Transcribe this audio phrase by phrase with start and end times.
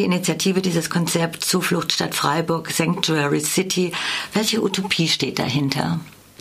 [0.00, 3.92] Die Initiative, dieses Konzept Zuflucht statt Freiburg, Sanctuary City,
[4.32, 6.00] welche Utopie steht dahinter?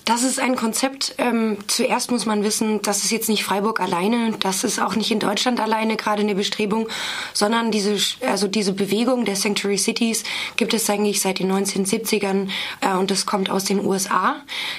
[0.10, 1.14] Das ist ein Konzept.
[1.20, 5.12] Ähm, zuerst muss man wissen, das ist jetzt nicht Freiburg alleine, das ist auch nicht
[5.12, 6.88] in Deutschland alleine gerade eine Bestrebung,
[7.32, 10.24] sondern diese, also diese Bewegung der Sanctuary Cities
[10.56, 12.50] gibt es eigentlich seit den 1970ern
[12.82, 14.38] äh, und das kommt aus den USA.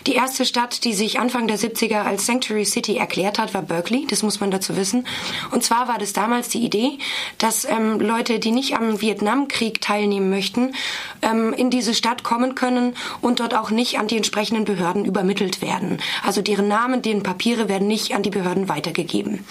[0.09, 4.09] Die erste Stadt, die sich Anfang der 70er als Sanctuary City erklärt hat, war Berkeley.
[4.11, 5.07] Das muss man dazu wissen.
[5.53, 6.99] Und zwar war das damals die Idee,
[7.39, 10.75] dass ähm, Leute, die nicht am Vietnamkrieg teilnehmen möchten,
[11.23, 15.20] ähm, in diese Stadt kommen können und dort auch nicht an die entsprechenden Behörden über
[15.21, 15.99] übermittelt werden.
[16.25, 19.45] Also deren Namen, deren Papiere werden nicht an die Behörden weitergegeben.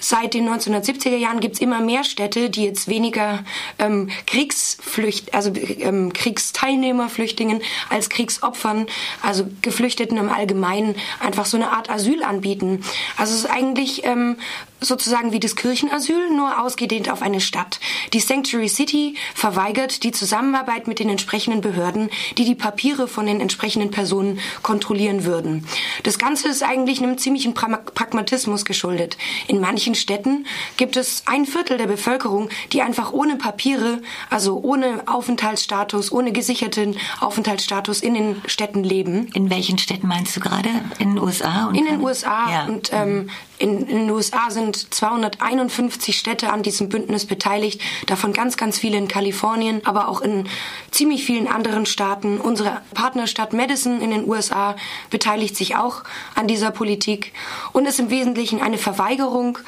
[0.00, 3.44] Seit den 1970er Jahren gibt es immer mehr Städte, die jetzt weniger
[3.78, 8.86] ähm, Kriegsflücht, also ähm, Kriegsteilnehmerflüchtlingen als Kriegsopfern,
[9.22, 12.82] also Geflüchteten im Allgemeinen, einfach so eine Art Asyl anbieten.
[13.16, 14.36] Also es ist eigentlich ähm,
[14.80, 17.80] sozusagen wie das Kirchenasyl, nur ausgedehnt auf eine Stadt.
[18.12, 23.40] Die Sanctuary City verweigert die Zusammenarbeit mit den entsprechenden Behörden, die die Papiere von den
[23.40, 25.66] entsprechenden Personen kontrollieren würden.
[26.02, 29.16] Das Ganze ist eigentlich einem ziemlichen Pragmatismus geschuldet.
[29.46, 30.46] In manchen Städten
[30.76, 36.96] gibt es ein Viertel der Bevölkerung, die einfach ohne Papiere, also ohne Aufenthaltsstatus, ohne gesicherten
[37.20, 39.28] Aufenthaltsstatus in den Städten leben.
[39.34, 40.68] In welchen Städten meinst du gerade?
[40.98, 41.70] In den USA?
[41.74, 42.50] in den USA.
[42.50, 42.64] Ja.
[42.66, 43.30] Und ähm,
[43.60, 48.96] in, in den USA sind 251 Städte an diesem Bündnis beteiligt, davon ganz, ganz viele
[48.96, 50.48] in Kalifornien, aber auch in
[50.90, 52.38] ziemlich vielen anderen Staaten.
[52.38, 54.76] Unsere Partnerstadt Madison in den USA
[55.10, 56.02] beteiligt sich auch
[56.34, 57.32] an dieser Politik
[57.72, 59.58] und ist im Wesentlichen eine Verweigerung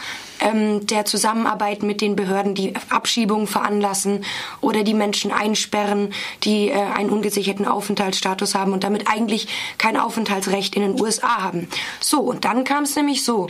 [0.43, 4.25] ähm, der Zusammenarbeit mit den Behörden, die Abschiebungen veranlassen
[4.61, 6.13] oder die Menschen einsperren,
[6.45, 9.49] die äh, einen ungesicherten Aufenthaltsstatus haben und damit eigentlich
[9.79, 11.69] kein Aufenthaltsrecht in den USA haben.
[12.01, 13.49] So, und dann kam es nämlich so.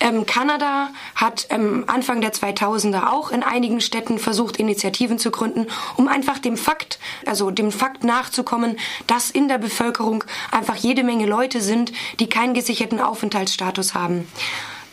[0.00, 5.66] Ähm, Kanada hat ähm, Anfang der 2000er auch in einigen Städten versucht, Initiativen zu gründen,
[5.96, 8.76] um einfach dem Fakt, also dem Fakt nachzukommen,
[9.06, 14.28] dass in der Bevölkerung einfach jede Menge Leute sind, die keinen gesicherten Aufenthaltsstatus haben.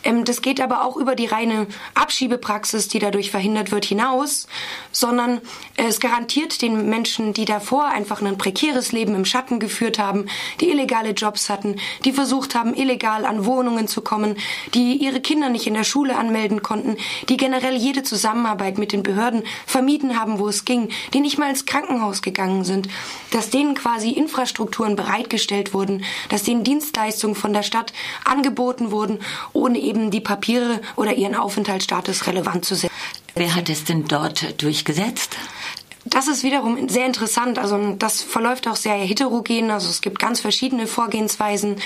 [0.04, 4.46] Ähm, das geht aber auch über die reine Abschiebepraxis, die dadurch verhindert wird, hinaus,
[4.92, 5.40] sondern
[5.76, 10.26] es garantiert den Menschen, die davor einfach ein prekäres Leben im Schatten geführt haben,
[10.60, 14.36] die illegale Jobs hatten, die versucht haben, illegal an Wohnungen zu kommen,
[14.74, 16.96] die ihre Kinder nicht in der Schule anmelden konnten,
[17.28, 21.50] die generell jede Zusammenarbeit mit den Behörden vermieden haben, wo es ging, die nicht mal
[21.50, 22.88] ins Krankenhaus gegangen sind,
[23.30, 27.92] dass denen quasi Infrastrukturen bereitgestellt wurden, dass denen Dienstleistungen von der Stadt
[28.24, 29.20] angeboten wurden,
[29.52, 32.94] ohne eben eben die Papiere oder ihren Aufenthaltsstatus relevant zu setzen.
[33.34, 35.36] Wer hat es denn dort durchgesetzt?
[36.04, 37.58] Das ist wiederum sehr interessant.
[37.58, 39.70] Also das verläuft auch sehr heterogen.
[39.70, 41.76] Also es gibt ganz verschiedene Vorgehensweisen.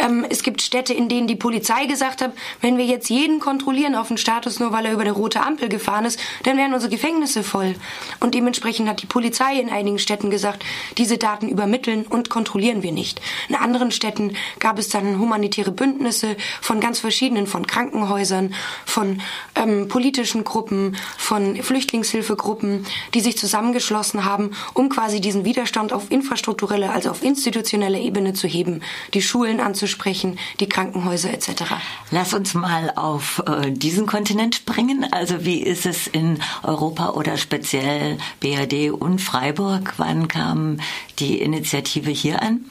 [0.00, 3.94] Ähm, es gibt Städte, in denen die Polizei gesagt hat, wenn wir jetzt jeden kontrollieren
[3.94, 6.90] auf den Status, nur weil er über eine rote Ampel gefahren ist, dann wären unsere
[6.90, 7.74] Gefängnisse voll.
[8.18, 10.64] Und dementsprechend hat die Polizei in einigen Städten gesagt,
[10.96, 13.20] diese Daten übermitteln und kontrollieren wir nicht.
[13.48, 18.54] In anderen Städten gab es dann humanitäre Bündnisse von ganz verschiedenen, von Krankenhäusern,
[18.86, 19.20] von
[19.54, 26.90] ähm, politischen Gruppen, von Flüchtlingshilfegruppen, die sich zusammengeschlossen haben, um quasi diesen Widerstand auf infrastrukturelle,
[26.90, 31.64] also auf institutionelle Ebene zu heben, die Schulen anzuschauen, sprechen, die Krankenhäuser etc.
[32.10, 35.06] Lass uns mal auf äh, diesen Kontinent springen.
[35.10, 39.94] Also wie ist es in Europa oder speziell BRD und Freiburg?
[39.96, 40.78] Wann kam
[41.18, 42.64] die Initiative hier an?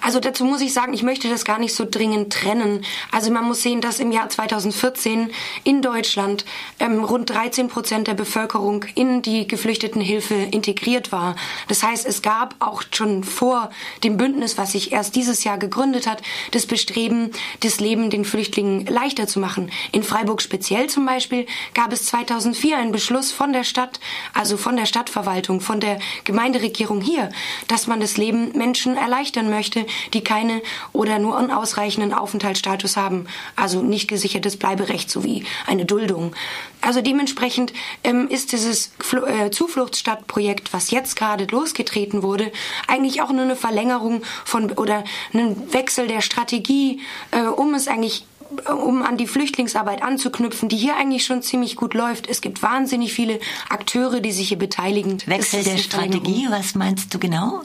[0.00, 2.84] Also dazu muss ich sagen, ich möchte das gar nicht so dringend trennen.
[3.10, 5.30] Also man muss sehen, dass im Jahr 2014
[5.64, 6.44] in Deutschland
[6.78, 11.34] ähm, rund 13 Prozent der Bevölkerung in die Geflüchtetenhilfe integriert war.
[11.68, 13.70] Das heißt, es gab auch schon vor
[14.04, 18.86] dem Bündnis, was sich erst dieses Jahr gegründet hat, das Bestreben, das Leben den Flüchtlingen
[18.86, 19.70] leichter zu machen.
[19.92, 24.00] In Freiburg speziell zum Beispiel gab es 2004 einen Beschluss von der Stadt,
[24.34, 27.30] also von der Stadtverwaltung, von der Gemeinderegierung hier,
[27.68, 30.62] dass man das Leben Menschen erleichtern verhindern möchte, die keine
[30.92, 36.34] oder nur unausreichenden Aufenthaltsstatus haben, also nicht gesichertes Bleiberecht sowie eine Duldung.
[36.80, 37.72] Also dementsprechend
[38.04, 42.52] ähm, ist dieses Fl äh, Zufluchtsstadtprojekt, was jetzt gerade losgetreten wurde,
[42.86, 47.00] eigentlich auch nur eine Verlängerung von oder ein Wechsel der Strategie,
[47.30, 48.24] äh, um es eigentlich
[48.68, 52.28] um an die Flüchtlingsarbeit anzuknüpfen, die hier eigentlich schon ziemlich gut läuft.
[52.28, 55.18] Es gibt wahnsinnig viele Akteure, die sich hier beteiligen.
[55.26, 57.64] Wechsel der Strategie, was meinst du genau?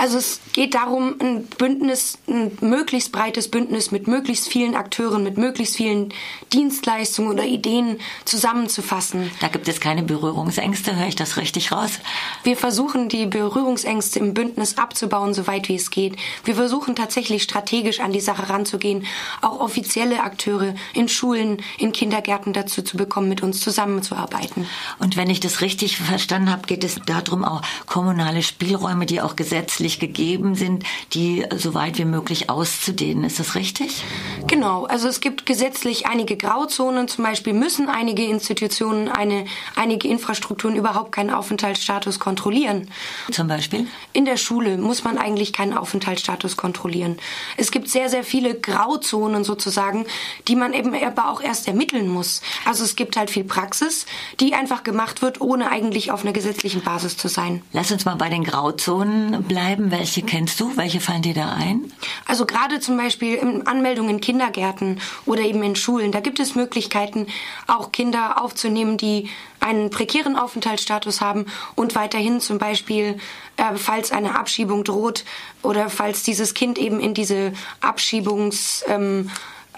[0.00, 5.38] Also es geht darum, ein Bündnis, ein möglichst breites Bündnis mit möglichst vielen Akteuren, mit
[5.38, 6.14] möglichst vielen
[6.52, 9.28] Dienstleistungen oder Ideen zusammenzufassen.
[9.40, 11.98] Da gibt es keine Berührungsängste, höre ich das richtig raus?
[12.44, 16.14] Wir versuchen die Berührungsängste im Bündnis abzubauen, soweit wie es geht.
[16.44, 19.04] Wir versuchen tatsächlich strategisch an die Sache ranzugehen,
[19.42, 24.64] auch offizielle Akteure in Schulen, in Kindergärten dazu zu bekommen, mit uns zusammenzuarbeiten.
[25.00, 29.34] Und wenn ich das richtig verstanden habe, geht es darum, auch kommunale Spielräume, die auch
[29.34, 33.24] gesetzlich gegeben sind, die so weit wie möglich auszudehnen.
[33.24, 34.04] Ist das richtig?
[34.46, 34.84] Genau.
[34.84, 37.08] Also es gibt gesetzlich einige Grauzonen.
[37.08, 42.90] Zum Beispiel müssen einige Institutionen, eine, einige Infrastrukturen überhaupt keinen Aufenthaltsstatus kontrollieren.
[43.30, 43.86] Zum Beispiel?
[44.12, 47.16] In der Schule muss man eigentlich keinen Aufenthaltsstatus kontrollieren.
[47.56, 50.06] Es gibt sehr, sehr viele Grauzonen sozusagen,
[50.48, 52.42] die man eben aber auch erst ermitteln muss.
[52.64, 54.06] Also es gibt halt viel Praxis,
[54.40, 57.62] die einfach gemacht wird, ohne eigentlich auf einer gesetzlichen Basis zu sein.
[57.72, 59.77] Lass uns mal bei den Grauzonen bleiben.
[59.80, 60.76] Welche kennst du?
[60.76, 61.92] Welche fallen dir da ein?
[62.26, 66.56] Also gerade zum Beispiel in Anmeldungen in Kindergärten oder eben in Schulen, da gibt es
[66.56, 67.28] Möglichkeiten,
[67.68, 69.30] auch Kinder aufzunehmen, die
[69.60, 71.46] einen prekären Aufenthaltsstatus haben
[71.76, 73.18] und weiterhin zum Beispiel,
[73.56, 75.24] äh, falls eine Abschiebung droht
[75.62, 79.30] oder falls dieses Kind eben in diese Abschiebungs ähm,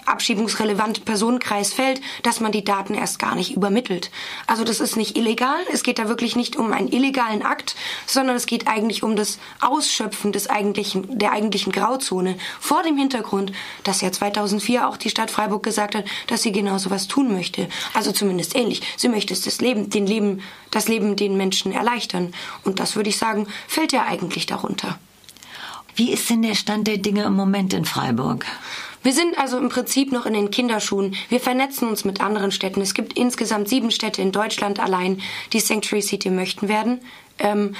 [0.05, 4.11] abschiebungsrelevante Personenkreis fällt, dass man die Daten erst gar nicht übermittelt.
[4.47, 5.57] Also das ist nicht illegal.
[5.71, 7.75] Es geht da wirklich nicht um einen illegalen Akt,
[8.05, 13.51] sondern es geht eigentlich um das Ausschöpfen des eigentlichen, der eigentlichen Grauzone vor dem Hintergrund,
[13.83, 17.31] dass ja 2004 auch die Stadt Freiburg gesagt hat, dass sie genau so was tun
[17.33, 17.67] möchte.
[17.93, 18.81] Also zumindest ähnlich.
[18.97, 22.33] Sie möchte das Leben, den Leben, das Leben den Menschen erleichtern.
[22.63, 24.99] Und das würde ich sagen, fällt ja eigentlich darunter.
[25.95, 28.45] Wie ist denn der Stand der Dinge im Moment in Freiburg?
[29.03, 31.15] Wir sind also im Prinzip noch in den Kinderschuhen.
[31.29, 32.81] Wir vernetzen uns mit anderen Städten.
[32.81, 35.21] Es gibt insgesamt sieben Städte in Deutschland allein,
[35.53, 37.01] die Sanctuary City möchten werden.
[37.39, 37.75] Ähm,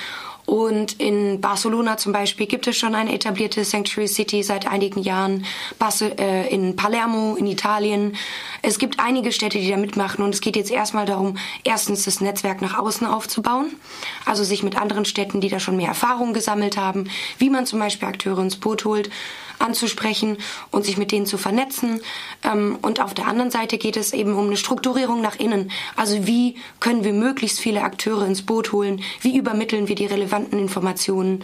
[0.48, 5.46] und in Barcelona zum Beispiel gibt es schon eine etablierte Sanctuary City seit einigen Jahren.
[5.78, 8.16] Basel, äh, in Palermo, in Italien.
[8.64, 10.26] Es gibt einige Städte, die da mitmachen.
[10.26, 13.68] Und es geht jetzt erstmal darum, erstens das Netzwerk nach außen aufzubauen.
[14.26, 17.80] Also sich mit anderen Städten, die da schon mehr Erfahrung gesammelt haben, wie man zum
[17.80, 19.12] Beispiel Akteure ins Boot holt
[19.62, 20.38] anzusprechen
[20.72, 22.02] und sich mit denen zu vernetzen.
[22.44, 25.72] Ähm, und auf der anderen Seite geht es eben um eine Strukturierung nach innen.
[25.96, 29.02] Also wie können wir möglichst viele Akteure ins Boot holen?
[29.22, 31.44] Wie übermitteln wir die relevanten Informationen?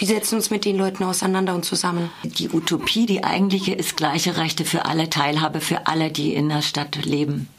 [0.00, 2.10] Wie setzen wir uns mit den Leuten auseinander und zusammen?
[2.22, 6.62] Die Utopie, die eigentliche, ist gleiche Rechte für alle, Teilhabe für alle, die in der
[6.62, 7.50] Stadt leben.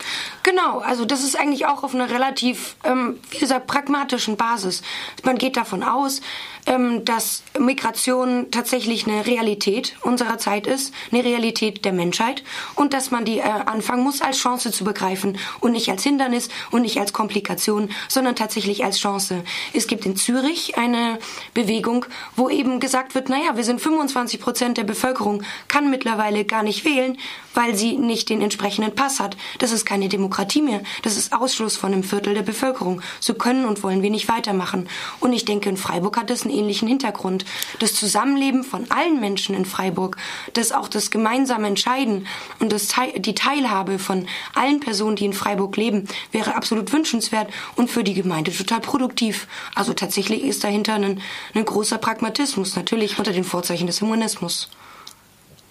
[0.41, 4.81] Genau, also das ist eigentlich auch auf einer relativ, ähm, wie gesagt, pragmatischen Basis.
[5.23, 6.21] Man geht davon aus,
[6.65, 12.43] ähm, dass Migration tatsächlich eine Realität unserer Zeit ist, eine Realität der Menschheit
[12.75, 16.49] und dass man die äh, anfangen muss, als Chance zu begreifen und nicht als Hindernis
[16.71, 19.43] und nicht als Komplikation, sondern tatsächlich als Chance.
[19.73, 21.19] Es gibt in Zürich eine
[21.53, 22.05] Bewegung,
[22.35, 26.85] wo eben gesagt wird, naja, wir sind 25 Prozent der Bevölkerung, kann mittlerweile gar nicht
[26.85, 27.17] wählen,
[27.53, 29.35] weil sie nicht den entsprechenden Pass hat.
[29.59, 30.81] Das ist keine Demokratie mehr.
[31.03, 33.01] Das ist Ausschluss von einem Viertel der Bevölkerung.
[33.19, 34.87] So können und wollen wir nicht weitermachen.
[35.19, 37.45] Und ich denke, in Freiburg hat das einen ähnlichen Hintergrund.
[37.79, 40.17] Das Zusammenleben von allen Menschen in Freiburg,
[40.53, 42.27] das auch das gemeinsame Entscheiden
[42.59, 47.89] und das, die Teilhabe von allen Personen, die in Freiburg leben, wäre absolut wünschenswert und
[47.89, 49.47] für die Gemeinde total produktiv.
[49.75, 51.21] Also tatsächlich ist dahinter ein,
[51.53, 54.69] ein großer Pragmatismus, natürlich unter den Vorzeichen des Humanismus.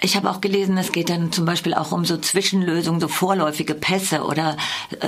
[0.03, 3.75] Ich habe auch gelesen, es geht dann zum Beispiel auch um so Zwischenlösungen, so vorläufige
[3.75, 4.57] Pässe oder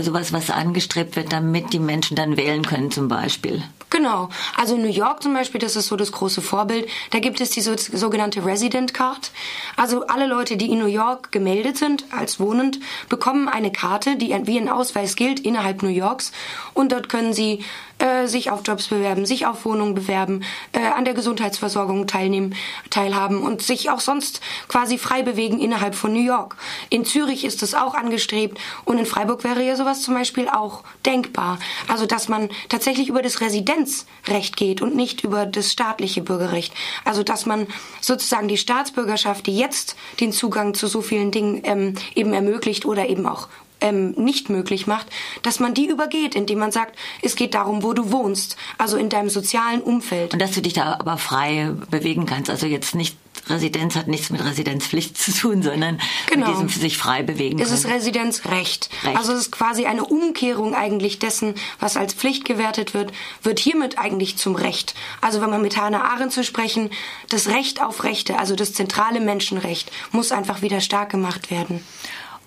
[0.01, 3.63] sowas, was angestrebt wird, damit die Menschen dann wählen können zum Beispiel.
[3.93, 4.31] Genau.
[4.57, 6.89] Also in New York zum Beispiel, das ist so das große Vorbild.
[7.11, 9.33] Da gibt es die sogenannte Resident Card.
[9.77, 12.81] Also alle Leute, die in New York gemeldet sind als wohnend,
[13.11, 16.33] bekommen eine Karte, die wie ein Ausweis gilt innerhalb New Yorks.
[16.73, 17.63] Und dort können sie
[18.03, 22.57] äh, sich auf Jobs bewerben, sich auf Wohnungen bewerben, äh, an der Gesundheitsversorgung teilnehmen,
[22.91, 26.57] teilhaben und sich auch sonst quasi frei bewegen innerhalb von New York.
[26.91, 30.83] In Zürich ist es auch angestrebt und in Freiburg wäre ja sowas zum Beispiel auch
[31.07, 31.61] denkbar.
[31.87, 33.41] Also dass man tatsächlich über das
[33.83, 36.73] Residenzrecht geht und nicht über das staatliche Bürgerrecht.
[37.05, 37.67] Also dass man
[38.01, 43.09] sozusagen die Staatsbürgerschaft, die jetzt den Zugang zu so vielen Dingen ähm, eben ermöglicht oder
[43.09, 43.49] eben auch
[43.81, 45.09] ähm, nicht möglich macht,
[45.43, 49.09] dass man die übergeht, indem man sagt, es geht darum, wo du wohnst, also in
[49.09, 50.33] deinem sozialen Umfeld.
[50.35, 53.17] Und dass du dich da aber frei bewegen kannst, also jetzt nicht
[53.49, 55.99] Residenz hat nichts mit Residenzpflicht zu tun, sondern
[56.31, 56.47] genau.
[56.47, 57.71] mit diesem sich frei bewegen können.
[57.71, 58.89] Es ist Residenzrecht.
[59.03, 59.17] Recht.
[59.17, 63.99] Also es ist quasi eine Umkehrung eigentlich dessen, was als Pflicht gewertet wird, wird hiermit
[63.99, 64.95] eigentlich zum Recht.
[65.21, 66.91] Also wenn man mit Hannah Arendt zu sprechen,
[67.29, 71.85] das Recht auf Rechte, also das zentrale Menschenrecht, muss einfach wieder stark gemacht werden.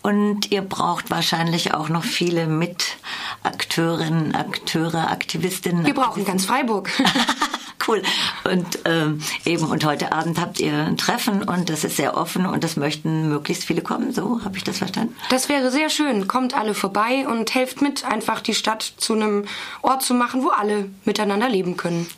[0.01, 5.83] Und ihr braucht wahrscheinlich auch noch viele Mitakteurinnen, Akteure, Aktivistinnen.
[5.83, 6.91] Wir brauchen ganz Freiburg.
[7.87, 8.01] cool.
[8.43, 12.45] Und ähm, eben, und heute Abend habt ihr ein Treffen und das ist sehr offen
[12.45, 14.13] und das möchten möglichst viele kommen.
[14.13, 15.15] So habe ich das verstanden.
[15.29, 16.27] Das wäre sehr schön.
[16.27, 19.45] Kommt alle vorbei und helft mit, einfach die Stadt zu einem
[19.81, 22.07] Ort zu machen, wo alle miteinander leben können.